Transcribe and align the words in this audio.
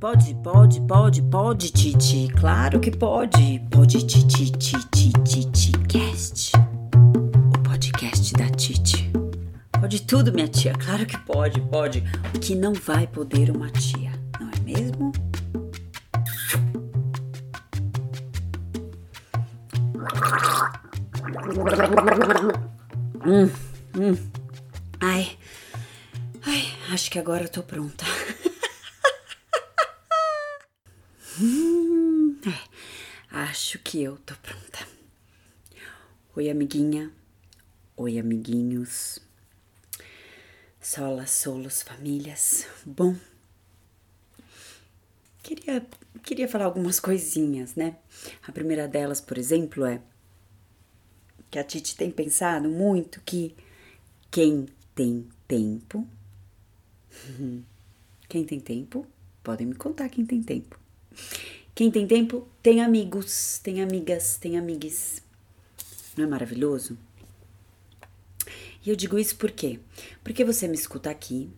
Pode, 0.00 0.34
pode, 0.36 0.80
pode, 0.80 1.22
pode, 1.22 1.70
Titi. 1.70 2.32
Claro 2.40 2.80
que 2.80 2.90
pode. 2.90 3.60
Pode, 3.70 4.02
Titi, 4.06 4.50
Titi, 4.50 5.12
Titi 5.22 5.72
Cast. 5.86 6.52
O 7.54 7.58
podcast 7.62 8.32
da 8.32 8.48
Titi. 8.48 9.12
Pode 9.78 10.00
tudo, 10.02 10.32
minha 10.32 10.48
tia. 10.48 10.72
Claro 10.72 11.04
que 11.04 11.18
pode, 11.18 11.60
pode. 11.62 12.02
O 12.34 12.38
que 12.38 12.54
não 12.54 12.72
vai 12.72 13.06
poder 13.06 13.50
uma 13.50 13.68
tia, 13.70 14.12
não 14.40 14.48
é 14.48 14.60
mesmo? 14.64 15.12
Hum, 23.26 23.50
hum. 23.96 24.16
Ai, 25.00 25.36
ai, 26.46 26.68
acho 26.92 27.10
que 27.10 27.18
agora 27.18 27.44
eu 27.44 27.48
tô 27.48 27.62
pronta. 27.62 28.04
hum, 31.40 32.36
é, 32.46 32.54
acho 33.30 33.78
que 33.90 34.04
eu 34.04 34.16
tô 34.18 34.36
pronta. 34.36 34.86
Oi, 36.36 36.48
amiguinha. 36.48 37.10
Oi, 37.96 38.20
amiguinhos. 38.20 39.18
Solas, 40.80 41.32
solos, 41.32 41.82
famílias. 41.82 42.68
Bom, 42.86 43.16
queria, 45.42 45.84
queria 46.22 46.46
falar 46.46 46.66
algumas 46.66 47.00
coisinhas, 47.00 47.74
né? 47.74 47.96
A 48.46 48.52
primeira 48.52 48.86
delas, 48.86 49.20
por 49.20 49.36
exemplo, 49.36 49.84
é 49.84 50.00
que 51.50 51.58
a 51.58 51.64
Titi 51.64 51.96
tem 51.96 52.12
pensado 52.12 52.68
muito 52.68 53.20
que 53.22 53.56
quem 54.30 54.68
tem 54.94 55.28
tempo. 55.48 56.06
Quem 58.28 58.44
tem 58.44 58.60
tempo, 58.60 59.04
podem 59.42 59.66
me 59.66 59.74
contar 59.74 60.08
quem 60.08 60.24
tem 60.24 60.40
tempo. 60.40 60.78
Quem 61.74 61.90
tem 61.90 62.06
tempo 62.06 62.46
tem 62.62 62.80
amigos, 62.80 63.58
tem 63.62 63.82
amigas, 63.82 64.36
tem 64.36 64.58
amigues. 64.58 65.22
Não 66.16 66.24
é 66.24 66.26
maravilhoso? 66.26 66.98
E 68.84 68.90
eu 68.90 68.96
digo 68.96 69.18
isso 69.18 69.36
por 69.36 69.50
quê? 69.50 69.78
Porque 70.24 70.44
você 70.44 70.66
me 70.66 70.74
escuta 70.74 71.10
aqui, 71.10 71.50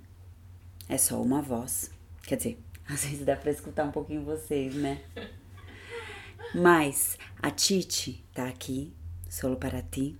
é 0.88 0.98
só 0.98 1.20
uma 1.20 1.40
voz. 1.40 1.90
Quer 2.22 2.36
dizer, 2.36 2.58
às 2.88 3.04
vezes 3.04 3.24
dá 3.24 3.36
pra 3.36 3.50
escutar 3.50 3.84
um 3.84 3.92
pouquinho 3.92 4.24
vocês, 4.24 4.74
né? 4.74 5.00
Mas 6.54 7.16
a 7.40 7.50
Titi 7.50 8.22
tá 8.34 8.48
aqui 8.48 8.92
solo 9.28 9.56
para 9.56 9.82
ti. 9.82 10.16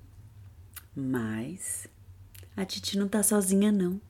Mas 0.95 1.87
a 2.57 2.65
Titi 2.65 2.99
não 2.99 3.09
tá 3.09 3.23
sozinha, 3.23 3.71
não. 3.71 4.01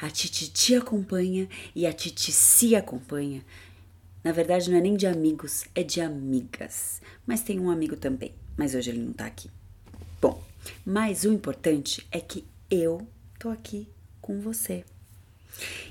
A 0.00 0.10
Titi 0.10 0.50
te 0.50 0.74
acompanha 0.74 1.48
e 1.74 1.86
a 1.86 1.92
Titi 1.92 2.32
se 2.32 2.74
acompanha. 2.74 3.44
Na 4.22 4.32
verdade, 4.32 4.70
não 4.70 4.78
é 4.78 4.80
nem 4.80 4.96
de 4.96 5.06
amigos, 5.06 5.64
é 5.74 5.82
de 5.82 6.00
amigas. 6.00 7.00
Mas 7.26 7.42
tem 7.42 7.58
um 7.58 7.70
amigo 7.70 7.96
também, 7.96 8.34
mas 8.56 8.74
hoje 8.74 8.90
ele 8.90 9.00
não 9.00 9.12
tá 9.12 9.26
aqui. 9.26 9.50
Bom, 10.20 10.42
mas 10.84 11.24
o 11.24 11.32
importante 11.32 12.06
é 12.10 12.20
que 12.20 12.46
eu 12.70 13.06
tô 13.38 13.48
aqui 13.48 13.88
com 14.20 14.40
você. 14.40 14.84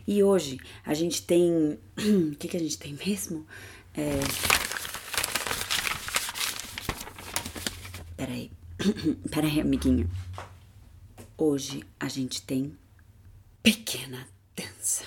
E 0.08 0.24
hoje 0.24 0.59
a 0.86 0.94
gente 0.94 1.24
tem. 1.24 1.80
O 2.32 2.36
que, 2.36 2.48
que 2.48 2.58
a 2.58 2.59
gente 2.59 2.78
tem 2.78 2.94
mesmo? 3.06 3.46
É 3.94 4.20
Peraí. 8.22 8.52
Peraí, 9.32 9.59
amiguinho. 9.59 10.08
Hoje 11.36 11.84
a 12.00 12.08
gente 12.08 12.44
tem 12.44 12.78
pequena 13.64 14.28
dança. 14.56 15.06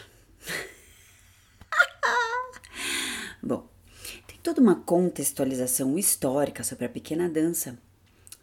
Bom, 3.41 3.69
tem 4.27 4.37
toda 4.55 4.61
uma 4.61 4.77
contextualização 4.77 5.99
histórica 5.99 6.63
sobre 6.63 6.85
a 6.85 6.89
pequena 6.89 7.29
dança. 7.29 7.77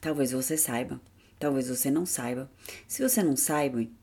Talvez 0.01 0.33
você 0.33 0.57
saiba, 0.57 0.99
talvez 1.39 1.69
você 1.69 1.89
não 1.89 2.05
saiba. 2.05 2.51
Se 2.85 3.01
você 3.01 3.23
não 3.23 3.37
sabe, 3.37 3.95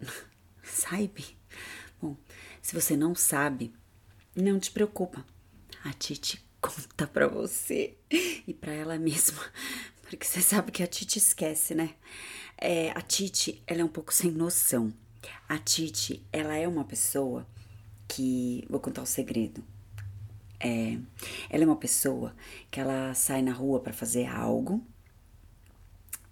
saiba. 0.64 1.22
Bom, 2.00 2.16
se 2.60 2.74
você 2.74 2.96
não 2.96 3.14
sabe, 3.14 3.72
não 4.34 4.58
te 4.58 4.72
preocupa. 4.72 5.24
A 5.84 5.92
Titi 5.92 6.44
conta 6.60 7.06
pra 7.06 7.28
você 7.28 7.96
e 8.10 8.52
pra 8.52 8.72
ela 8.72 8.98
mesma. 8.98 9.44
Porque 10.02 10.26
você 10.26 10.42
sabe 10.42 10.72
que 10.72 10.82
a 10.82 10.88
Titi 10.88 11.18
esquece, 11.18 11.72
né? 11.72 11.94
É, 12.58 12.90
a 12.90 13.00
Titi, 13.00 13.62
ela 13.64 13.80
é 13.82 13.84
um 13.84 13.88
pouco 13.88 14.12
sem 14.12 14.32
noção. 14.32 14.92
A 15.48 15.56
Titi, 15.56 16.26
ela 16.32 16.56
é 16.56 16.66
uma 16.66 16.84
pessoa 16.84 17.46
que. 18.08 18.66
Vou 18.68 18.80
contar 18.80 19.02
o 19.02 19.04
um 19.04 19.06
segredo. 19.06 19.62
É, 20.62 20.96
ela 21.50 21.64
é 21.64 21.66
uma 21.66 21.76
pessoa 21.76 22.34
que 22.70 22.78
ela 22.78 23.12
sai 23.14 23.42
na 23.42 23.52
rua 23.52 23.80
para 23.80 23.92
fazer 23.92 24.26
algo. 24.26 24.86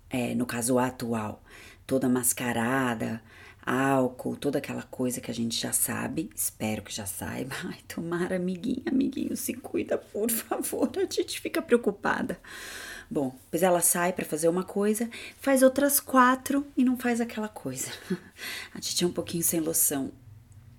É, 0.09 0.35
no 0.35 0.47
caso 0.47 0.79
atual, 0.79 1.43
toda 1.87 2.09
mascarada, 2.09 3.23
álcool, 3.65 4.37
toda 4.37 4.59
aquela 4.59 4.83
coisa 4.83 5.21
que 5.21 5.31
a 5.31 5.35
gente 5.35 5.61
já 5.61 5.73
sabe, 5.73 6.31
espero 6.35 6.83
que 6.83 6.93
já 6.93 7.07
saiba. 7.07 7.55
Ai, 7.67 7.79
tomara, 7.87 8.37
amiguinho, 8.37 8.83
amiguinho, 8.87 9.37
se 9.37 9.55
cuida, 9.55 9.99
por 9.99 10.31
favor, 10.31 10.91
a 10.97 11.13
gente 11.13 11.41
fica 11.41 11.61
preocupada. 11.61 12.41
Bom, 13.11 13.37
pois 13.51 13.63
ela 13.63 13.81
sai 13.81 14.13
para 14.13 14.25
fazer 14.25 14.49
uma 14.49 14.63
coisa, 14.63 15.11
faz 15.41 15.63
outras 15.63 15.99
quatro 15.99 16.65
e 16.77 16.85
não 16.85 16.97
faz 16.97 17.21
aquela 17.21 17.49
coisa. 17.49 17.91
A 18.73 18.81
gente 18.81 19.03
é 19.03 19.07
um 19.07 19.13
pouquinho 19.13 19.43
sem 19.43 19.61
noção. 19.61 20.13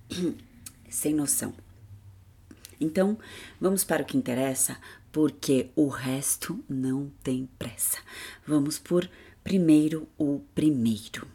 sem 0.90 1.13
noção. 1.13 1.53
Então, 2.81 3.18
vamos 3.59 3.84
para 3.84 4.02
o 4.02 4.06
que 4.06 4.18
interessa, 4.18 4.75
porque 5.12 5.69
o 5.75 5.88
resto 5.88 6.64
não 6.68 7.12
tem 7.24 7.47
pressa. 7.59 8.00
Vamos 8.46 8.80
por 8.80 9.08
primeiro 9.44 10.08
o 10.18 10.42
primeiro. 10.56 11.28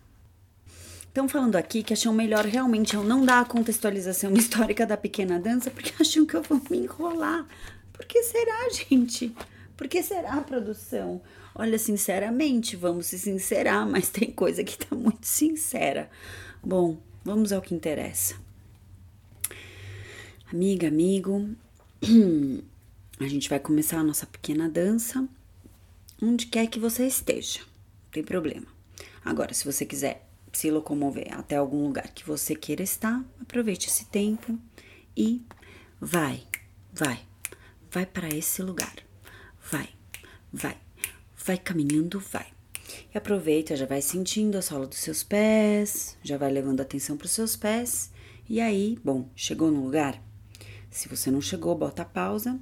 Estão 1.06 1.29
falando 1.29 1.56
aqui 1.56 1.83
que 1.83 1.93
acham 1.95 2.12
melhor 2.12 2.45
realmente 2.45 2.95
eu 2.95 3.03
não 3.03 3.25
dar 3.25 3.41
a 3.41 3.45
contextualização 3.45 4.33
histórica 4.37 4.85
da 4.85 4.97
pequena 4.97 5.39
dança, 5.39 5.71
porque 5.71 5.93
acham 6.01 6.27
que 6.27 6.35
eu 6.35 6.43
vou 6.43 6.61
me 6.69 6.79
enrolar. 6.79 7.47
Por 7.93 8.05
que 8.05 8.23
será, 8.25 8.69
gente? 8.75 9.35
Por 9.77 9.89
que 9.89 10.03
será 10.03 10.35
a 10.35 10.43
produção? 10.43 11.23
Olha, 11.55 11.79
sinceramente, 11.79 12.77
vamos 12.77 13.06
se 13.06 13.19
sincerar, 13.19 13.89
mas 13.89 14.11
tem 14.11 14.31
coisa 14.31 14.65
que 14.65 14.77
tá 14.77 14.95
muito 14.95 15.27
sincera. 15.27 16.11
Bom, 16.62 16.99
vamos 17.25 17.53
ao 17.53 17.62
que 17.62 17.75
interessa. 17.75 18.46
Amiga, 20.53 20.87
amigo, 20.87 21.57
a 23.19 23.27
gente 23.27 23.49
vai 23.49 23.59
começar 23.59 23.99
a 23.99 24.05
nossa 24.05 24.25
pequena 24.27 24.69
dança 24.69 25.29
onde 26.23 26.47
quer 26.47 26.69
que 26.69 26.79
você 26.79 27.05
esteja, 27.05 27.59
não 27.59 28.11
tem 28.12 28.23
problema. 28.23 28.67
Agora, 29.25 29.53
se 29.53 29.65
você 29.65 29.85
quiser 29.85 30.25
se 30.53 30.71
locomover 30.71 31.37
até 31.37 31.56
algum 31.56 31.83
lugar 31.83 32.15
que 32.15 32.25
você 32.25 32.55
queira 32.55 32.85
estar, 32.85 33.25
aproveite 33.41 33.89
esse 33.89 34.05
tempo 34.05 34.56
e 35.17 35.45
vai, 36.01 36.45
vai, 36.93 37.19
vai 37.91 38.06
para 38.06 38.29
esse 38.29 38.62
lugar. 38.62 38.95
Vai, 39.69 39.89
vai, 40.53 40.79
vai 41.45 41.59
caminhando, 41.59 42.21
vai. 42.21 42.47
E 43.12 43.19
aproveita, 43.19 43.75
já 43.75 43.85
vai 43.85 44.01
sentindo 44.01 44.56
a 44.56 44.62
sola 44.62 44.87
dos 44.87 44.99
seus 44.99 45.25
pés, 45.25 46.17
já 46.23 46.39
vai 46.39 46.53
levando 46.53 46.81
atenção 46.81 47.17
para 47.17 47.25
os 47.25 47.33
seus 47.33 47.56
pés. 47.56 48.12
E 48.49 48.61
aí, 48.61 48.97
bom, 49.03 49.29
chegou 49.35 49.73
no 49.73 49.83
lugar? 49.83 50.23
Se 50.91 51.09
você 51.09 51.31
não 51.31 51.41
chegou, 51.41 51.77
bota 51.77 52.03
a 52.03 52.05
pausa. 52.07 52.59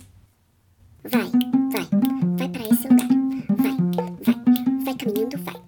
Vai, 1.02 1.30
vai, 1.72 1.88
vai 2.38 2.48
para 2.48 2.62
esse 2.62 2.88
lugar. 2.88 3.08
Vai, 3.56 3.76
vai, 4.24 4.84
vai 4.84 4.94
caminhando, 4.96 5.38
vai. 5.38 5.64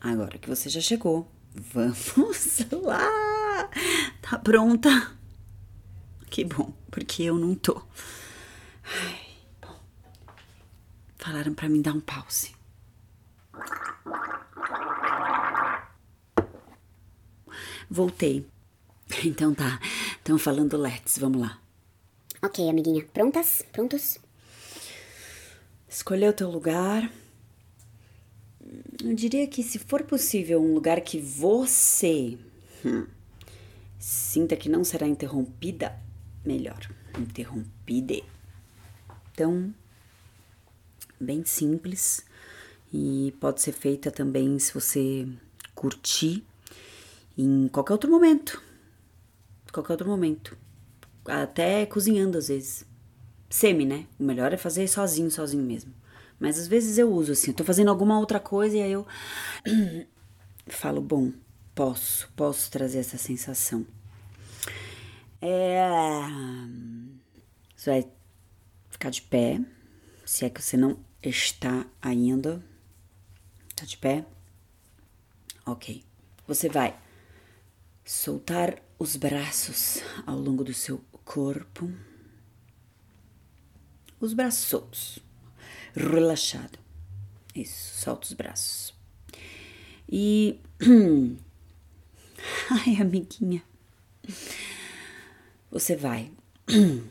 Agora 0.00 0.38
que 0.38 0.48
você 0.48 0.70
já 0.70 0.80
chegou, 0.80 1.30
vamos 1.54 2.58
lá! 2.82 3.68
Tá 4.22 4.38
pronta? 4.38 5.14
Que 6.30 6.42
bom, 6.42 6.72
porque 6.90 7.24
eu 7.24 7.36
não 7.36 7.54
tô. 7.54 7.82
Ai, 8.82 9.36
bom. 9.60 9.78
Falaram 11.18 11.52
para 11.52 11.68
mim 11.68 11.82
dar 11.82 11.92
um 11.92 12.00
pause. 12.00 12.56
Voltei. 17.90 18.48
Então 19.22 19.52
tá, 19.52 19.78
estão 20.30 20.38
falando 20.38 20.76
let's, 20.76 21.18
vamos 21.18 21.40
lá. 21.40 21.60
Ok, 22.40 22.68
amiguinha. 22.68 23.04
Prontas? 23.12 23.64
Prontos? 23.72 24.16
Escolheu 25.88 26.30
o 26.30 26.32
teu 26.32 26.48
lugar. 26.48 27.10
Eu 29.02 29.12
diria 29.12 29.46
que, 29.48 29.60
se 29.64 29.80
for 29.80 30.04
possível, 30.04 30.62
um 30.62 30.72
lugar 30.72 31.00
que 31.00 31.18
você 31.18 32.38
hum, 32.84 33.06
sinta 33.98 34.56
que 34.56 34.68
não 34.68 34.84
será 34.84 35.08
interrompida, 35.08 35.98
melhor. 36.44 36.78
Interrompida. 37.18 38.22
Então, 39.32 39.74
bem 41.18 41.44
simples 41.44 42.24
e 42.92 43.34
pode 43.40 43.60
ser 43.60 43.72
feita 43.72 44.12
também 44.12 44.60
se 44.60 44.72
você 44.72 45.26
curtir 45.74 46.44
em 47.36 47.66
qualquer 47.66 47.94
outro 47.94 48.08
momento. 48.08 48.69
Qualquer 49.72 49.92
outro 49.92 50.08
momento. 50.08 50.56
até 51.26 51.86
cozinhando 51.86 52.38
às 52.38 52.48
vezes. 52.48 52.84
Semi, 53.48 53.84
né? 53.84 54.06
O 54.18 54.24
melhor 54.24 54.52
é 54.52 54.56
fazer 54.56 54.86
sozinho, 54.88 55.30
sozinho 55.30 55.62
mesmo. 55.62 55.92
Mas 56.38 56.58
às 56.58 56.66
vezes 56.66 56.96
eu 56.98 57.12
uso 57.12 57.32
assim, 57.32 57.50
eu 57.50 57.56
tô 57.56 57.64
fazendo 57.64 57.90
alguma 57.90 58.18
outra 58.18 58.40
coisa 58.40 58.76
e 58.76 58.82
aí 58.82 58.92
eu 58.92 59.06
falo, 60.66 61.00
bom, 61.00 61.32
posso, 61.74 62.30
posso 62.34 62.70
trazer 62.70 63.00
essa 63.00 63.18
sensação. 63.18 63.86
É... 65.42 65.82
Você 67.76 67.90
vai 67.90 68.10
ficar 68.88 69.10
de 69.10 69.22
pé, 69.22 69.60
se 70.24 70.44
é 70.44 70.50
que 70.50 70.62
você 70.62 70.76
não 70.76 70.98
está 71.22 71.86
ainda. 72.00 72.62
Tá 73.74 73.84
de 73.84 73.96
pé? 73.96 74.24
Ok. 75.66 76.04
Você 76.46 76.68
vai 76.68 76.98
soltar 78.04 78.76
os 79.00 79.16
braços 79.16 80.02
ao 80.26 80.38
longo 80.38 80.62
do 80.62 80.74
seu 80.74 81.02
corpo. 81.24 81.90
Os 84.20 84.34
braços 84.34 84.66
soltos. 84.66 85.18
Relaxado. 85.96 86.78
Isso, 87.54 87.98
solta 87.98 88.26
os 88.26 88.34
braços. 88.34 88.94
E. 90.06 90.60
Ai, 92.70 92.96
amiguinha. 93.00 93.62
Você 95.70 95.96
vai 95.96 96.30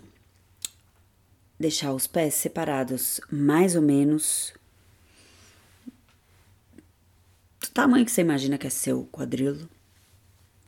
deixar 1.59 1.92
os 1.92 2.06
pés 2.06 2.35
separados 2.35 3.19
mais 3.31 3.75
ou 3.75 3.81
menos 3.81 4.53
do 7.59 7.69
tamanho 7.74 8.06
que 8.06 8.12
você 8.12 8.21
imagina 8.21 8.59
que 8.59 8.68
é 8.68 8.69
seu 8.69 9.06
quadrilo. 9.12 9.68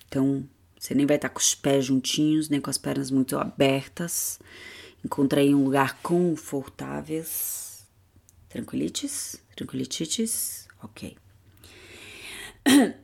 Então, 0.07 0.47
você 0.81 0.95
nem 0.95 1.05
vai 1.05 1.15
estar 1.15 1.29
com 1.29 1.39
os 1.39 1.53
pés 1.53 1.85
juntinhos, 1.85 2.49
nem 2.49 2.59
com 2.59 2.71
as 2.71 2.77
pernas 2.79 3.11
muito 3.11 3.37
abertas. 3.37 4.39
Encontrei 5.05 5.53
um 5.53 5.63
lugar 5.65 6.01
confortável. 6.01 7.23
Tranquilites? 8.49 9.39
Tranquilitites? 9.55 10.67
Ok. 10.81 11.15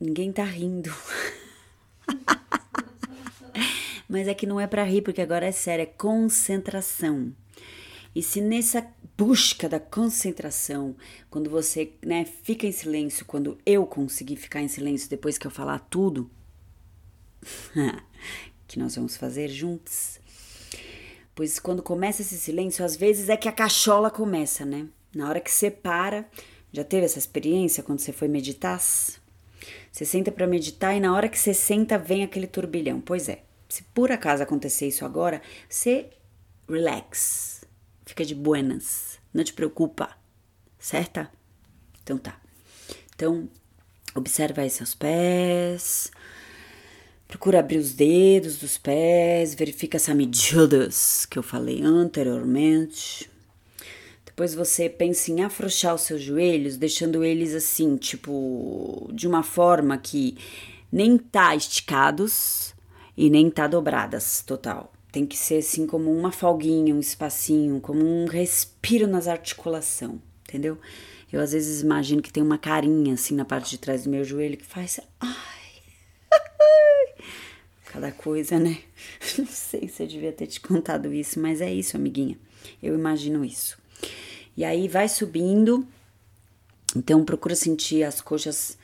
Ninguém 0.00 0.32
tá 0.32 0.42
rindo. 0.42 0.92
Mas 4.08 4.26
é 4.26 4.34
que 4.34 4.44
não 4.44 4.58
é 4.58 4.66
para 4.66 4.82
rir, 4.82 5.02
porque 5.02 5.20
agora 5.20 5.46
é 5.46 5.52
sério, 5.52 5.84
é 5.84 5.86
concentração. 5.86 7.32
E 8.16 8.20
se 8.20 8.40
nessa 8.40 8.84
busca 9.16 9.68
da 9.68 9.78
concentração, 9.78 10.96
quando 11.30 11.48
você 11.48 11.92
né, 12.04 12.24
fica 12.24 12.66
em 12.66 12.72
silêncio, 12.72 13.24
quando 13.24 13.56
eu 13.64 13.86
conseguir 13.86 14.34
ficar 14.34 14.60
em 14.60 14.66
silêncio 14.66 15.08
depois 15.08 15.38
que 15.38 15.46
eu 15.46 15.52
falar 15.52 15.78
tudo, 15.78 16.28
que 18.66 18.78
nós 18.78 18.94
vamos 18.96 19.16
fazer 19.16 19.48
juntos, 19.48 20.18
pois 21.34 21.58
quando 21.58 21.82
começa 21.82 22.22
esse 22.22 22.36
silêncio, 22.38 22.84
às 22.84 22.96
vezes 22.96 23.28
é 23.28 23.36
que 23.36 23.48
a 23.48 23.52
cachola 23.52 24.10
começa, 24.10 24.64
né? 24.64 24.86
Na 25.14 25.28
hora 25.28 25.40
que 25.40 25.50
você 25.50 25.70
para, 25.70 26.26
já 26.72 26.82
teve 26.82 27.04
essa 27.04 27.18
experiência 27.18 27.82
quando 27.82 28.00
você 28.00 28.12
foi 28.12 28.28
meditar? 28.28 28.80
Você 28.80 30.04
senta 30.04 30.32
para 30.32 30.46
meditar 30.46 30.96
e 30.96 31.00
na 31.00 31.14
hora 31.14 31.28
que 31.28 31.38
você 31.38 31.52
senta 31.52 31.98
vem 31.98 32.24
aquele 32.24 32.46
turbilhão. 32.46 33.00
Pois 33.00 33.28
é, 33.28 33.42
se 33.68 33.82
por 33.94 34.10
acaso 34.10 34.42
acontecer 34.42 34.88
isso 34.88 35.04
agora, 35.04 35.42
você 35.68 36.10
relax, 36.68 37.64
fica 38.06 38.24
de 38.24 38.34
buenas, 38.34 39.18
não 39.34 39.44
te 39.44 39.52
preocupa, 39.52 40.16
certa? 40.78 41.30
Então 42.02 42.16
tá. 42.16 42.40
Então, 43.14 43.48
observa 44.14 44.62
aí 44.62 44.70
seus 44.70 44.94
pés, 44.94 46.10
procura 47.32 47.60
abrir 47.60 47.78
os 47.78 47.94
dedos 47.94 48.58
dos 48.58 48.76
pés, 48.76 49.54
verifica 49.54 49.96
essa 49.96 50.14
medidas 50.14 51.24
que 51.24 51.38
eu 51.38 51.42
falei 51.42 51.80
anteriormente. 51.82 53.30
Depois 54.26 54.54
você 54.54 54.86
pensa 54.86 55.30
em 55.30 55.42
afrouxar 55.42 55.94
os 55.94 56.02
seus 56.02 56.20
joelhos, 56.20 56.76
deixando 56.76 57.24
eles 57.24 57.54
assim, 57.54 57.96
tipo, 57.96 59.10
de 59.14 59.26
uma 59.26 59.42
forma 59.42 59.96
que 59.96 60.36
nem 60.92 61.16
tá 61.16 61.56
esticados, 61.56 62.74
e 63.16 63.30
nem 63.30 63.50
tá 63.50 63.66
dobradas 63.66 64.42
total. 64.46 64.92
Tem 65.10 65.24
que 65.24 65.36
ser 65.36 65.58
assim 65.58 65.86
como 65.86 66.12
uma 66.12 66.32
folguinha, 66.32 66.94
um 66.94 67.00
espacinho, 67.00 67.80
como 67.80 68.04
um 68.04 68.26
respiro 68.26 69.06
nas 69.06 69.26
articulação, 69.26 70.20
entendeu? 70.46 70.76
Eu 71.32 71.40
às 71.40 71.52
vezes 71.52 71.80
imagino 71.80 72.20
que 72.20 72.32
tem 72.32 72.42
uma 72.42 72.58
carinha 72.58 73.14
assim 73.14 73.34
na 73.34 73.44
parte 73.44 73.70
de 73.70 73.78
trás 73.78 74.04
do 74.04 74.10
meu 74.10 74.22
joelho 74.22 74.58
que 74.58 74.66
faz 74.66 75.00
ai. 75.18 75.61
Cada 77.92 78.10
coisa, 78.10 78.58
né? 78.58 78.78
Não 79.36 79.46
sei 79.46 79.86
se 79.86 80.02
eu 80.02 80.06
devia 80.06 80.32
ter 80.32 80.46
te 80.46 80.60
contado 80.60 81.12
isso, 81.12 81.38
mas 81.38 81.60
é 81.60 81.70
isso, 81.70 81.94
amiguinha. 81.94 82.38
Eu 82.82 82.94
imagino 82.94 83.44
isso. 83.44 83.76
E 84.56 84.64
aí 84.64 84.88
vai 84.88 85.08
subindo. 85.08 85.86
Então 86.96 87.22
procura 87.22 87.54
sentir 87.54 88.02
as 88.02 88.22
coxas 88.22 88.78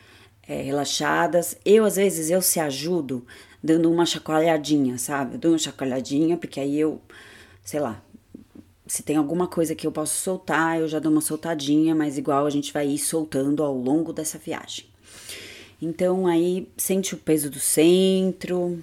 é, 0.47 0.61
relaxadas. 0.61 1.57
Eu 1.65 1.87
às 1.87 1.97
vezes 1.97 2.29
eu 2.29 2.43
se 2.43 2.61
ajudo 2.61 3.27
dando 3.63 3.91
uma 3.91 4.05
chacoalhadinha, 4.05 4.99
sabe? 4.99 5.35
Eu 5.35 5.39
dou 5.39 5.53
uma 5.53 5.59
chacoalhadinha, 5.59 6.37
porque 6.37 6.61
aí 6.61 6.79
eu, 6.79 7.01
sei 7.65 7.81
lá, 7.81 8.03
se 8.87 9.03
tem 9.03 9.17
alguma 9.17 9.47
coisa 9.47 9.75
que 9.75 9.87
eu 9.87 9.93
posso 9.93 10.23
soltar, 10.23 10.79
eu 10.79 10.87
já 10.87 10.99
dou 10.99 11.11
uma 11.11 11.21
soltadinha, 11.23 11.95
mas 11.95 12.19
igual 12.19 12.45
a 12.45 12.51
gente 12.51 12.73
vai 12.75 12.87
ir 12.87 12.99
soltando 12.99 13.63
ao 13.63 13.75
longo 13.75 14.13
dessa 14.13 14.37
viagem. 14.39 14.85
Então 15.81 16.27
aí 16.27 16.69
sente 16.77 17.15
o 17.15 17.19
peso 17.19 17.51
do 17.51 17.61
centro, 17.61 18.83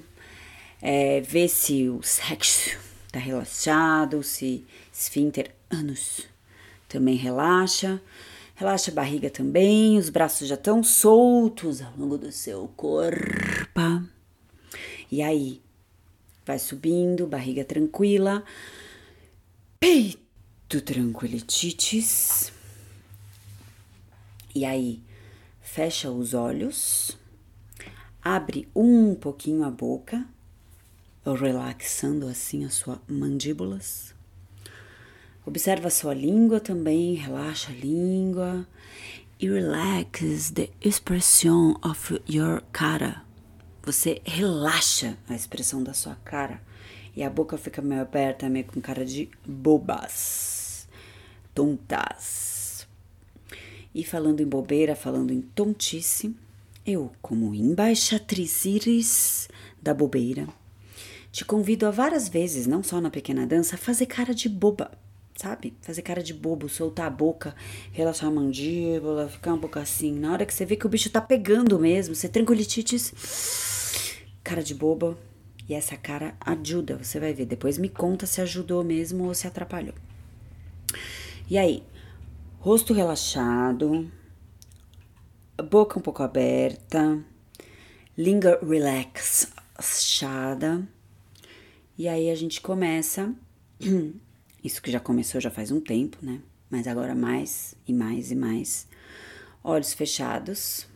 é, 0.87 1.19
vê 1.19 1.47
se 1.47 1.89
o 1.89 2.03
sexo 2.03 2.77
tá 3.11 3.17
relaxado, 3.17 4.21
se 4.21 4.63
esfíncter 4.93 5.49
anus 5.67 6.27
também 6.87 7.15
relaxa. 7.15 7.99
Relaxa 8.53 8.91
a 8.91 8.93
barriga 8.93 9.31
também, 9.31 9.97
os 9.97 10.11
braços 10.11 10.47
já 10.47 10.53
estão 10.53 10.83
soltos 10.83 11.81
ao 11.81 11.91
longo 11.97 12.19
do 12.19 12.31
seu 12.31 12.67
corpo. 12.77 14.05
E 15.11 15.23
aí, 15.23 15.59
vai 16.45 16.59
subindo, 16.59 17.25
barriga 17.25 17.65
tranquila, 17.65 18.43
peito 19.79 20.81
tranquilitites. 20.81 22.53
E 24.53 24.63
aí, 24.63 25.01
fecha 25.61 26.11
os 26.11 26.35
olhos, 26.35 27.17
abre 28.21 28.69
um 28.75 29.15
pouquinho 29.15 29.63
a 29.63 29.71
boca, 29.71 30.23
relaxando 31.33 32.27
assim 32.27 32.63
as 32.63 32.75
suas 32.75 32.99
mandíbulas. 33.07 34.13
Observa 35.45 35.87
a 35.87 35.91
sua 35.91 36.13
língua 36.13 36.59
também, 36.59 37.15
relaxa 37.15 37.71
a 37.71 37.75
língua 37.75 38.67
e 39.39 39.49
relax 39.49 40.51
the 40.51 40.69
expression 40.81 41.75
of 41.83 42.19
your 42.27 42.61
cara 42.71 43.25
você 43.85 44.19
relaxa 44.25 45.15
a 45.29 45.35
expressão 45.35 45.83
da 45.83 45.93
sua 45.93 46.15
cara 46.25 46.59
e 47.15 47.23
a 47.23 47.29
boca 47.29 47.55
fica 47.55 47.83
meio 47.83 48.01
aberta, 48.01 48.49
meio 48.49 48.65
com 48.65 48.81
cara 48.81 49.05
de 49.05 49.29
bobas, 49.45 50.87
tontas. 51.53 52.87
E 53.93 54.03
falando 54.03 54.41
em 54.41 54.47
bobeira, 54.47 54.95
falando 54.95 55.31
em 55.31 55.39
tontice, 55.39 56.35
eu, 56.83 57.11
como 57.21 57.53
embaixatriz 57.53 59.47
da 59.79 59.93
bobeira, 59.93 60.47
te 61.35 61.43
convido 61.43 61.85
a 61.85 61.91
várias 61.91 62.29
vezes, 62.29 62.65
não 62.65 62.81
só 62.81 63.01
na 63.01 63.09
pequena 63.09 63.45
dança, 63.45 63.75
a 63.75 63.77
fazer 63.77 64.05
cara 64.05 64.33
de 64.33 64.47
boba 64.47 64.89
sabe? 65.35 65.73
Fazer 65.81 66.01
cara 66.01 66.23
de 66.23 66.33
bobo, 66.33 66.69
soltar 66.69 67.07
a 67.07 67.09
boca, 67.09 67.53
relaxar 67.91 68.29
a 68.29 68.31
mandíbula, 68.31 69.27
ficar 69.27 69.53
um 69.53 69.59
pouco 69.59 69.77
assim. 69.77 70.17
Na 70.17 70.31
hora 70.31 70.45
que 70.45 70.53
você 70.53 70.63
vê 70.63 70.77
que 70.77 70.85
o 70.85 70.89
bicho 70.89 71.09
tá 71.09 71.19
pegando 71.19 71.77
mesmo, 71.77 72.15
você 72.15 72.29
tranquilitites, 72.29 73.13
cara 74.41 74.63
de 74.63 74.73
boba. 74.73 75.17
E 75.67 75.73
essa 75.73 75.97
cara 75.97 76.37
ajuda, 76.39 76.95
você 76.95 77.19
vai 77.19 77.33
ver. 77.33 77.45
Depois 77.45 77.77
me 77.77 77.89
conta 77.89 78.25
se 78.25 78.39
ajudou 78.39 78.81
mesmo 78.81 79.25
ou 79.25 79.33
se 79.33 79.45
atrapalhou. 79.45 79.95
E 81.49 81.57
aí, 81.57 81.83
rosto 82.59 82.93
relaxado, 82.93 84.09
boca 85.69 85.99
um 85.99 86.01
pouco 86.01 86.23
aberta, 86.23 87.19
língua 88.17 88.57
relaxada. 88.65 89.35
E 91.97 92.07
aí 92.07 92.29
a 92.29 92.35
gente 92.35 92.61
começa 92.61 93.33
Isso 94.65 94.81
que 94.81 94.91
já 94.91 94.99
começou 94.99 95.39
já 95.39 95.51
faz 95.51 95.69
um 95.69 95.79
tempo, 95.79 96.17
né? 96.23 96.41
Mas 96.71 96.87
agora 96.87 97.13
mais 97.13 97.75
e 97.87 97.93
mais 97.93 98.31
e 98.31 98.35
mais. 98.35 98.87
Olhos 99.63 99.93
fechados 99.93 100.87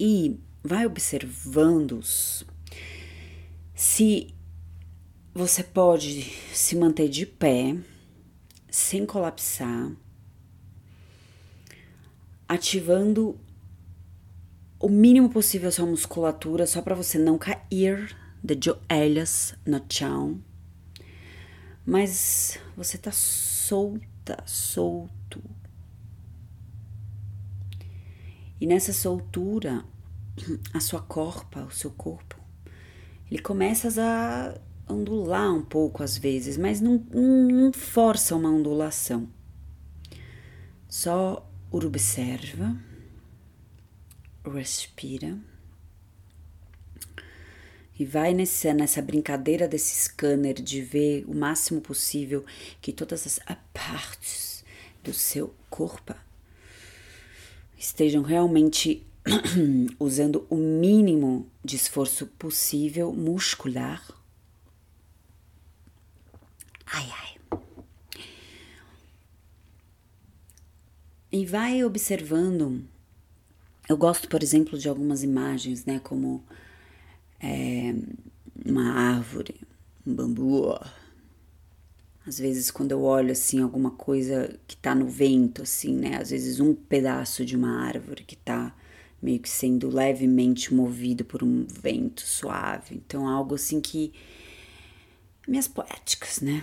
e 0.00 0.40
vai 0.64 0.86
observando-os. 0.86 2.46
Se 3.74 4.34
você 5.34 5.62
pode 5.62 6.22
se 6.54 6.74
manter 6.76 7.10
de 7.10 7.26
pé, 7.26 7.76
sem 8.70 9.04
colapsar, 9.04 9.92
ativando 12.48 13.38
o 14.80 14.88
mínimo 14.88 15.28
possível 15.28 15.68
a 15.68 15.72
sua 15.72 15.84
musculatura, 15.84 16.66
só 16.66 16.80
para 16.80 16.94
você 16.94 17.18
não 17.18 17.36
cair 17.36 18.16
de 18.42 18.58
joelhos 18.62 19.54
no 19.66 19.82
chão, 19.88 20.42
mas 21.84 22.58
você 22.76 22.98
tá 22.98 23.10
solta, 23.10 24.42
solto. 24.46 25.42
E 28.60 28.66
nessa 28.66 28.92
soltura, 28.92 29.84
a 30.74 30.80
sua 30.80 31.00
corpa, 31.00 31.64
o 31.64 31.70
seu 31.70 31.90
corpo, 31.90 32.36
ele 33.30 33.40
começa 33.40 33.88
a 34.02 34.92
ondular 34.92 35.52
um 35.52 35.62
pouco 35.62 36.02
às 36.02 36.16
vezes, 36.16 36.56
mas 36.56 36.80
não, 36.80 36.98
não 37.12 37.72
força 37.72 38.34
uma 38.34 38.50
ondulação. 38.50 39.28
Só 40.88 41.46
observa, 41.70 42.76
respira 44.44 45.38
e 47.98 48.04
vai 48.04 48.32
nessa, 48.32 48.72
nessa 48.72 49.02
brincadeira 49.02 49.66
desse 49.66 50.04
scanner 50.04 50.54
de 50.54 50.80
ver 50.80 51.24
o 51.26 51.34
máximo 51.34 51.80
possível 51.80 52.44
que 52.80 52.92
todas 52.92 53.26
as 53.26 53.40
partes 53.72 54.64
do 55.02 55.12
seu 55.12 55.52
corpo 55.68 56.14
estejam 57.76 58.22
realmente 58.22 59.04
usando 59.98 60.46
o 60.48 60.56
mínimo 60.56 61.50
de 61.64 61.76
esforço 61.76 62.26
possível 62.26 63.12
muscular. 63.12 64.02
Ai, 66.86 67.06
ai. 67.10 67.60
E 71.30 71.44
vai 71.44 71.84
observando. 71.84 72.84
Eu 73.88 73.96
gosto, 73.96 74.28
por 74.28 74.42
exemplo, 74.42 74.78
de 74.78 74.88
algumas 74.88 75.22
imagens, 75.22 75.84
né? 75.84 75.98
Como 75.98 76.42
é, 77.40 77.94
uma 78.64 78.92
árvore, 78.92 79.54
um 80.06 80.14
bambu. 80.14 80.78
Às 82.26 82.38
vezes, 82.38 82.70
quando 82.70 82.92
eu 82.92 83.02
olho 83.02 83.32
assim 83.32 83.62
alguma 83.62 83.90
coisa 83.90 84.58
que 84.66 84.76
tá 84.76 84.94
no 84.94 85.06
vento, 85.06 85.62
assim, 85.62 85.94
né? 85.94 86.18
Às 86.20 86.30
vezes 86.30 86.60
um 86.60 86.74
pedaço 86.74 87.44
de 87.44 87.56
uma 87.56 87.86
árvore 87.86 88.24
que 88.24 88.36
tá 88.36 88.74
meio 89.20 89.40
que 89.40 89.48
sendo 89.48 89.88
levemente 89.88 90.72
movido 90.72 91.24
por 91.24 91.42
um 91.42 91.66
vento 91.66 92.22
suave. 92.22 92.94
Então, 92.94 93.26
algo 93.26 93.54
assim 93.54 93.80
que. 93.80 94.12
Minhas 95.46 95.66
poéticas, 95.66 96.40
né? 96.40 96.62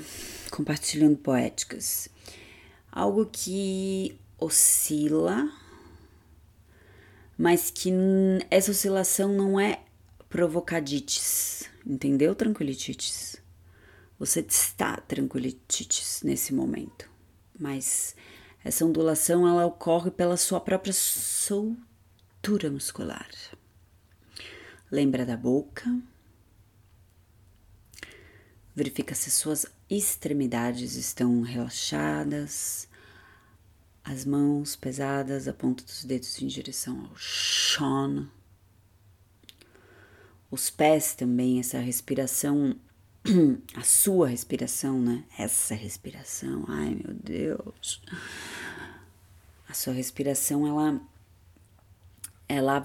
Compartilhando 0.51 1.17
poéticas. 1.17 2.07
Algo 2.91 3.25
que 3.25 4.15
oscila, 4.37 5.51
mas 7.37 7.71
que 7.71 7.91
essa 8.49 8.71
oscilação 8.71 9.33
não 9.33 9.59
é 9.59 9.79
provocadites, 10.35 11.63
entendeu? 11.85 12.35
Tranquilitites. 12.35 13.37
Você 14.19 14.41
está 14.41 14.97
tranquilitites 14.97 16.23
nesse 16.23 16.53
momento, 16.53 17.09
mas 17.57 18.17
essa 18.61 18.83
ondulação 18.83 19.47
ela 19.47 19.65
ocorre 19.65 20.11
pela 20.11 20.35
sua 20.35 20.59
própria 20.59 20.91
soltura 20.91 22.69
muscular. 22.69 23.29
Lembra 24.91 25.25
da 25.25 25.37
boca. 25.37 25.89
Verifica 28.75 29.15
se 29.15 29.31
suas 29.31 29.65
extremidades 29.89 30.95
estão 30.95 31.43
relaxadas, 31.43 32.89
as 34.03 34.25
mãos 34.25 34.75
pesadas, 34.75 35.47
a 35.47 35.53
ponta 35.53 35.81
dos 35.85 36.03
dedos 36.03 36.41
em 36.41 36.47
direção 36.47 37.05
ao 37.05 37.15
chão. 37.15 38.29
Os 40.49 40.69
pés 40.69 41.13
também, 41.15 41.59
essa 41.59 41.79
respiração, 41.79 42.75
a 43.75 43.81
sua 43.81 44.27
respiração, 44.27 45.01
né? 45.01 45.23
Essa 45.37 45.73
respiração, 45.73 46.65
ai 46.67 46.95
meu 47.03 47.13
Deus. 47.13 48.01
A 49.67 49.73
sua 49.73 49.93
respiração, 49.93 50.67
ela 50.67 51.01
ela 52.47 52.83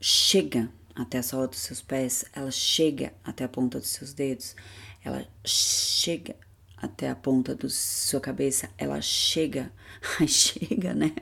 chega 0.00 0.70
até 0.94 1.18
a 1.18 1.22
sola 1.22 1.46
dos 1.46 1.58
seus 1.58 1.82
pés, 1.82 2.24
ela 2.32 2.50
chega 2.50 3.12
até 3.22 3.44
a 3.44 3.48
ponta 3.48 3.78
dos 3.78 3.88
seus 3.88 4.14
dedos, 4.14 4.56
ela 5.04 5.26
chega 5.44 6.34
até 6.76 7.10
a 7.10 7.14
ponta 7.14 7.54
da 7.54 7.68
sua 7.68 8.20
cabeça, 8.20 8.70
ela 8.78 9.00
chega. 9.02 9.70
Ai, 10.18 10.28
chega, 10.28 10.94
né? 10.94 11.14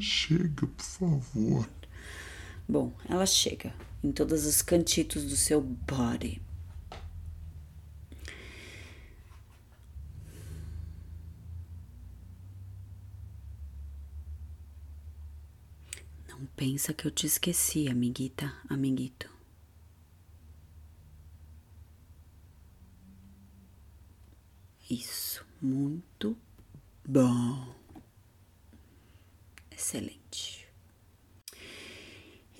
Chega, 0.00 0.66
por 0.66 0.84
favor. 0.84 1.68
Bom, 2.68 2.92
ela 3.08 3.26
chega 3.26 3.74
em 4.02 4.12
todos 4.12 4.46
os 4.46 4.62
cantitos 4.62 5.24
do 5.24 5.36
seu 5.36 5.60
body. 5.60 6.40
Não 16.28 16.46
pensa 16.56 16.94
que 16.94 17.06
eu 17.06 17.10
te 17.10 17.26
esqueci, 17.26 17.88
amiguita, 17.88 18.52
amiguito. 18.68 19.28
Isso, 24.90 25.46
muito 25.60 26.36
bom. 27.06 27.74
Excelente. 29.70 30.59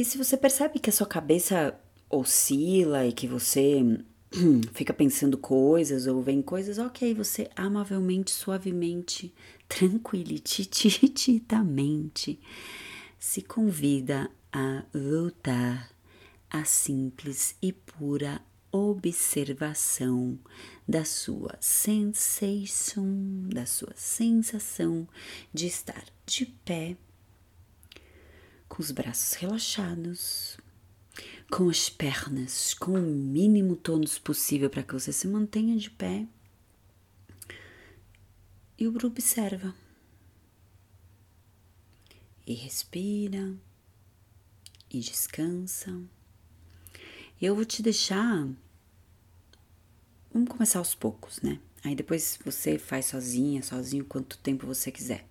E 0.00 0.04
se 0.04 0.16
você 0.16 0.34
percebe 0.34 0.78
que 0.78 0.88
a 0.88 0.92
sua 0.94 1.06
cabeça 1.06 1.78
oscila 2.08 3.06
e 3.06 3.12
que 3.12 3.26
você 3.26 3.82
fica 4.72 4.94
pensando 4.94 5.36
coisas 5.36 6.06
ou 6.06 6.22
vem 6.22 6.40
coisas, 6.40 6.78
ok, 6.78 7.12
você 7.12 7.50
amavelmente, 7.54 8.30
suavemente, 8.30 9.30
tranquilitititamente 9.68 12.40
se 13.20 13.42
convida 13.42 14.30
a 14.50 14.84
voltar 14.90 15.90
à 16.48 16.64
simples 16.64 17.54
e 17.60 17.70
pura 17.70 18.40
observação 18.72 20.38
da 20.88 21.04
sua 21.04 21.58
sensation, 21.60 23.50
da 23.52 23.66
sua 23.66 23.92
sensação 23.94 25.06
de 25.52 25.66
estar 25.66 26.04
de 26.24 26.46
pé, 26.46 26.96
com 28.70 28.80
os 28.80 28.92
braços 28.92 29.34
relaxados, 29.34 30.56
com 31.50 31.68
as 31.68 31.90
pernas 31.90 32.72
com 32.72 32.92
o 32.92 33.02
mínimo 33.02 33.74
tônus 33.74 34.16
possível 34.16 34.70
para 34.70 34.84
que 34.84 34.94
você 34.94 35.12
se 35.12 35.26
mantenha 35.26 35.76
de 35.76 35.90
pé. 35.90 36.24
E 38.78 38.86
o 38.86 39.06
observa 39.06 39.74
e 42.46 42.54
respira 42.54 43.54
e 44.88 45.00
descansa. 45.00 46.00
Eu 47.42 47.54
vou 47.54 47.64
te 47.64 47.82
deixar. 47.82 48.48
Vamos 50.32 50.48
começar 50.48 50.78
aos 50.78 50.94
poucos, 50.94 51.42
né? 51.42 51.60
Aí 51.82 51.94
depois 51.94 52.38
você 52.44 52.78
faz 52.78 53.06
sozinha, 53.06 53.62
sozinho, 53.62 54.04
quanto 54.04 54.38
tempo 54.38 54.66
você 54.66 54.92
quiser. 54.92 55.26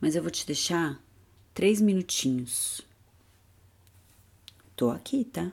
Mas 0.00 0.16
eu 0.16 0.22
vou 0.22 0.30
te 0.30 0.46
deixar 0.46 1.00
três 1.58 1.80
minutinhos. 1.80 2.82
Tô 4.76 4.92
aqui, 4.92 5.24
tá? 5.24 5.50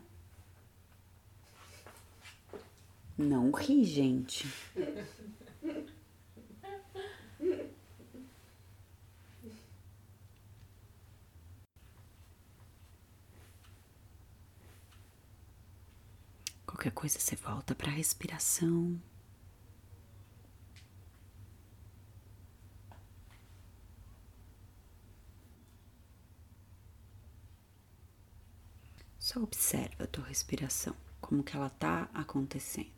Não 3.17 3.49
ri, 3.49 3.83
gente. 3.83 4.47
Qualquer 16.67 16.91
coisa 16.91 17.17
você 17.17 17.35
volta 17.35 17.73
para 17.73 17.87
a 17.87 17.91
respiração. 17.91 18.95
Só 29.25 29.41
observa 29.41 30.03
a 30.03 30.07
tua 30.07 30.23
respiração, 30.25 30.95
como 31.19 31.41
que 31.41 31.57
ela 31.57 31.71
tá 31.71 32.07
acontecendo. 32.13 32.93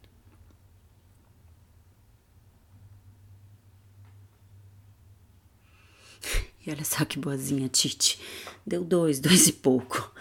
E 6.66 6.70
olha 6.70 6.84
só 6.84 7.06
que 7.06 7.18
boazinha, 7.18 7.70
Tite. 7.70 8.20
Deu 8.66 8.84
dois, 8.84 9.22
dois 9.24 9.48
e 9.48 9.54
pouco. 9.54 10.14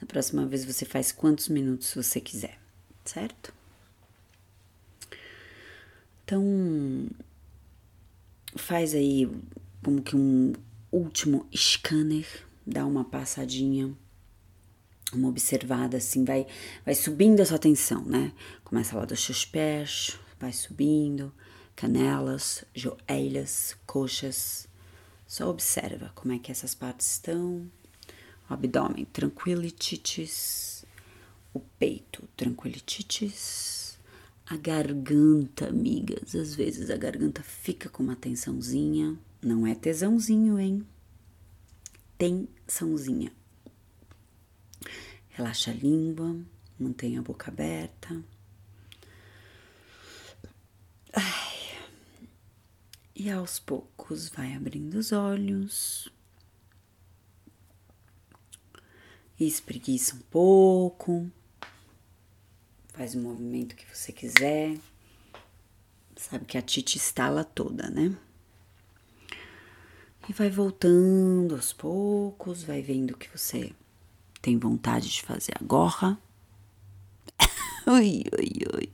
Na 0.00 0.08
próxima 0.08 0.44
vez 0.44 0.64
você 0.64 0.84
faz 0.84 1.12
quantos 1.12 1.48
minutos 1.48 1.94
você 1.94 2.20
quiser 2.20 2.58
certo? 3.04 3.54
Então, 6.24 7.08
faz 8.56 8.92
aí 8.92 9.30
como 9.84 10.02
que 10.02 10.16
um 10.16 10.52
último 10.90 11.46
scanner, 11.54 12.26
dá 12.66 12.84
uma 12.84 13.04
passadinha 13.04 13.94
uma 15.16 15.28
observada 15.28 15.96
assim, 15.96 16.24
vai, 16.24 16.46
vai 16.84 16.94
subindo 16.94 17.40
a 17.40 17.46
sua 17.46 17.56
atenção, 17.56 18.04
né? 18.04 18.32
Começa 18.62 18.96
lá 18.96 19.04
dos 19.04 19.22
seus 19.22 19.44
pés, 19.44 20.18
vai 20.38 20.52
subindo, 20.52 21.32
canelas, 21.74 22.64
joelhas, 22.74 23.76
coxas. 23.86 24.68
Só 25.26 25.48
observa 25.48 26.12
como 26.14 26.34
é 26.34 26.38
que 26.38 26.50
essas 26.52 26.74
partes 26.74 27.12
estão. 27.12 27.70
O 28.48 28.54
abdômen, 28.54 29.04
tranquilitites. 29.06 30.84
O 31.52 31.60
peito, 31.60 32.28
tranquilitites. 32.36 33.98
A 34.46 34.56
garganta, 34.56 35.68
amigas, 35.68 36.34
às 36.34 36.54
vezes 36.54 36.90
a 36.90 36.96
garganta 36.96 37.42
fica 37.42 37.88
com 37.88 38.02
uma 38.02 38.16
tensãozinha. 38.16 39.18
Não 39.42 39.66
é 39.66 39.74
tesãozinho, 39.74 40.58
hein? 40.60 40.86
Tensãozinha. 42.18 43.32
Relaxa 45.36 45.72
a 45.72 45.74
língua, 45.74 46.40
mantenha 46.78 47.18
a 47.18 47.22
boca 47.22 47.50
aberta. 47.50 48.22
Ai. 51.12 51.76
E 53.16 53.28
aos 53.28 53.58
poucos 53.58 54.28
vai 54.28 54.54
abrindo 54.54 54.94
os 54.94 55.10
olhos. 55.10 56.08
Espreguiça 59.38 60.14
um 60.14 60.20
pouco. 60.20 61.28
Faz 62.92 63.16
o 63.16 63.18
movimento 63.18 63.74
que 63.74 63.92
você 63.92 64.12
quiser. 64.12 64.78
Sabe 66.14 66.44
que 66.44 66.56
a 66.56 66.62
Tite 66.62 66.96
estala 66.96 67.42
toda, 67.42 67.90
né? 67.90 68.16
E 70.28 70.32
vai 70.32 70.48
voltando 70.48 71.56
aos 71.56 71.72
poucos, 71.72 72.62
vai 72.62 72.80
vendo 72.82 73.16
que 73.16 73.28
você 73.36 73.74
tem 74.44 74.58
vontade 74.58 75.08
de 75.08 75.22
fazer 75.22 75.54
agora. 75.58 76.18
ui, 77.86 78.24
ui, 78.38 78.52
ui. 78.76 78.92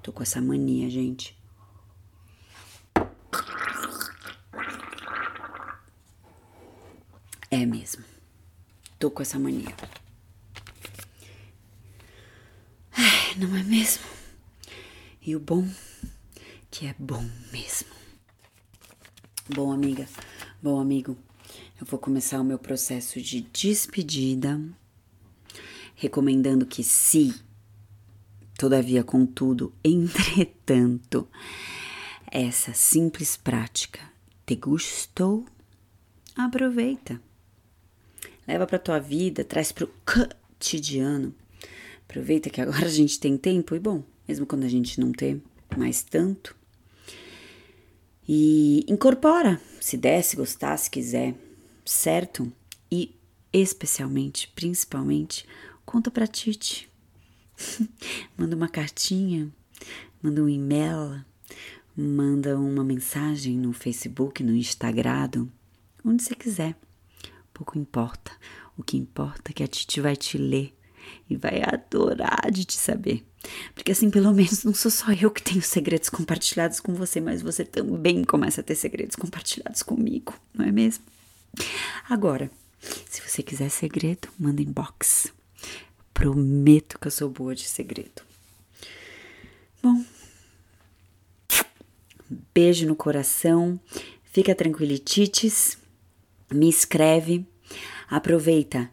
Tô 0.00 0.12
com 0.12 0.22
essa 0.22 0.40
mania, 0.40 0.88
gente. 0.88 1.36
É 7.50 7.66
mesmo. 7.66 8.04
Tô 8.96 9.10
com 9.10 9.22
essa 9.22 9.40
mania. 9.40 9.74
Ai, 12.96 13.34
não 13.36 13.56
é 13.56 13.62
mesmo? 13.64 14.04
E 15.20 15.34
o 15.34 15.40
bom 15.40 15.68
que 16.70 16.86
é 16.86 16.94
bom 16.96 17.28
mesmo. 17.50 17.88
Bom, 19.52 19.72
amiga, 19.72 20.06
bom 20.62 20.78
amigo, 20.78 21.18
eu 21.80 21.86
vou 21.86 21.98
começar 21.98 22.40
o 22.40 22.44
meu 22.44 22.58
processo 22.58 23.20
de 23.20 23.40
despedida, 23.40 24.60
recomendando 25.96 26.64
que, 26.64 26.84
se, 26.84 27.34
todavia, 28.56 29.02
contudo, 29.02 29.72
entretanto, 29.82 31.28
essa 32.30 32.72
simples 32.72 33.36
prática 33.36 34.00
te 34.46 34.54
gostou, 34.54 35.44
aproveita. 36.36 37.20
Leva 38.46 38.66
para 38.66 38.78
tua 38.78 39.00
vida, 39.00 39.42
traz 39.42 39.72
para 39.72 39.84
o 39.84 39.90
cotidiano. 40.06 41.34
Aproveita 42.08 42.50
que 42.50 42.60
agora 42.60 42.86
a 42.86 42.90
gente 42.90 43.18
tem 43.18 43.36
tempo 43.36 43.74
e 43.74 43.80
bom, 43.80 44.04
mesmo 44.28 44.46
quando 44.46 44.64
a 44.64 44.68
gente 44.68 45.00
não 45.00 45.10
tem 45.10 45.42
mais 45.76 46.02
tanto. 46.02 46.54
E 48.28 48.84
incorpora, 48.86 49.60
se 49.80 49.96
der, 49.96 50.22
se 50.22 50.36
gostar, 50.36 50.76
se 50.76 50.90
quiser 50.90 51.34
certo? 51.84 52.50
E 52.90 53.14
especialmente, 53.52 54.48
principalmente, 54.54 55.46
conta 55.84 56.10
pra 56.10 56.26
Titi. 56.26 56.88
manda 58.36 58.56
uma 58.56 58.68
cartinha, 58.68 59.48
manda 60.20 60.42
um 60.42 60.48
e-mail, 60.48 61.24
manda 61.96 62.58
uma 62.58 62.82
mensagem 62.82 63.56
no 63.56 63.72
Facebook, 63.72 64.42
no 64.42 64.54
Instagram, 64.54 65.46
onde 66.04 66.22
você 66.22 66.34
quiser. 66.34 66.76
Pouco 67.52 67.78
importa. 67.78 68.32
O 68.76 68.82
que 68.82 68.96
importa 68.96 69.50
é 69.50 69.54
que 69.54 69.62
a 69.62 69.68
Titi 69.68 70.00
vai 70.00 70.16
te 70.16 70.36
ler 70.36 70.76
e 71.30 71.36
vai 71.36 71.62
adorar 71.62 72.50
de 72.50 72.64
te 72.64 72.76
saber. 72.76 73.24
Porque 73.74 73.92
assim, 73.92 74.10
pelo 74.10 74.32
menos, 74.32 74.64
não 74.64 74.74
sou 74.74 74.90
só 74.90 75.12
eu 75.12 75.30
que 75.30 75.42
tenho 75.42 75.62
segredos 75.62 76.08
compartilhados 76.08 76.80
com 76.80 76.94
você, 76.94 77.20
mas 77.20 77.42
você 77.42 77.64
também 77.64 78.24
começa 78.24 78.60
a 78.60 78.64
ter 78.64 78.74
segredos 78.74 79.14
compartilhados 79.14 79.82
comigo, 79.82 80.34
não 80.52 80.64
é 80.64 80.72
mesmo? 80.72 81.04
Agora, 82.08 82.50
se 83.08 83.20
você 83.20 83.42
quiser 83.42 83.70
segredo, 83.70 84.28
manda 84.38 84.62
inbox. 84.62 85.32
Prometo 86.12 86.98
que 86.98 87.06
eu 87.06 87.10
sou 87.10 87.28
boa 87.28 87.54
de 87.54 87.64
segredo. 87.64 88.22
Bom, 89.82 90.04
beijo 92.54 92.86
no 92.86 92.96
coração. 92.96 93.80
Fica 94.24 94.54
tranquilitites. 94.54 95.78
Me 96.52 96.68
escreve. 96.68 97.46
Aproveita. 98.08 98.88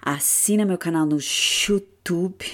Assina 0.00 0.64
meu 0.64 0.78
canal 0.78 1.06
no 1.06 1.18
YouTube. 1.18 2.44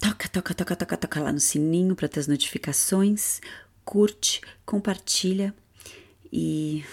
Toca, 0.00 0.28
toca, 0.28 0.54
toca, 0.54 0.76
toca, 0.76 0.96
toca 0.96 1.20
lá 1.20 1.32
no 1.32 1.40
sininho 1.40 1.96
para 1.96 2.08
ter 2.08 2.20
as 2.20 2.26
notificações. 2.26 3.40
Curte, 3.84 4.40
compartilha 4.64 5.54
e 6.32 6.84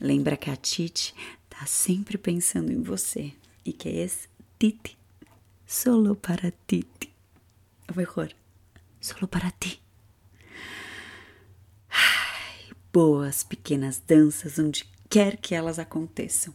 Lembra 0.00 0.36
que 0.36 0.50
a 0.50 0.56
Titi 0.56 1.14
tá 1.48 1.64
sempre 1.66 2.18
pensando 2.18 2.72
em 2.72 2.82
você 2.82 3.32
e 3.64 3.72
que 3.72 3.88
é 3.88 3.92
esse 3.92 4.28
Titi, 4.58 4.98
solo 5.66 6.14
para 6.16 6.52
Titi. 6.66 7.12
O 7.90 7.96
melhor, 7.96 8.32
solo 9.00 9.28
para 9.28 9.50
ti. 9.50 9.80
Ai, 11.90 12.72
boas 12.92 13.42
pequenas 13.42 13.98
danças 13.98 14.58
onde 14.58 14.88
quer 15.08 15.36
que 15.36 15.54
elas 15.54 15.78
aconteçam. 15.78 16.54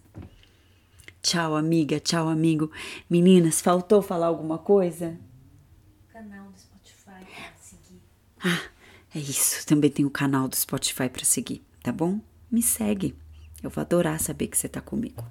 Tchau, 1.21 1.55
amiga, 1.55 1.99
tchau, 1.99 2.27
amigo. 2.27 2.71
Meninas, 3.09 3.61
faltou 3.61 4.01
falar 4.01 4.27
alguma 4.27 4.57
coisa? 4.57 5.17
Canal 6.11 6.49
do 6.51 6.59
Spotify 6.59 7.25
para 7.25 7.53
seguir. 7.61 8.01
Ah, 8.39 8.69
é 9.13 9.19
isso. 9.19 9.65
Também 9.65 9.91
tem 9.91 10.05
o 10.05 10.09
canal 10.09 10.47
do 10.47 10.55
Spotify 10.55 11.09
para 11.09 11.25
seguir, 11.25 11.63
tá 11.83 11.91
bom? 11.91 12.19
Me 12.49 12.61
segue. 12.61 13.15
Eu 13.63 13.69
vou 13.69 13.81
adorar 13.81 14.19
saber 14.19 14.47
que 14.47 14.57
você 14.57 14.67
está 14.67 14.81
comigo. 14.81 15.23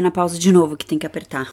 Na 0.00 0.10
pausa 0.10 0.38
de 0.38 0.52
novo 0.52 0.76
que 0.76 0.86
tem 0.86 0.98
que 0.98 1.06
apertar. 1.06 1.52